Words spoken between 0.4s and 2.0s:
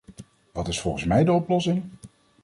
Wat is volgens mij de oplossing?